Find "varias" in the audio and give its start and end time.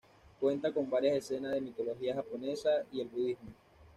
0.89-1.15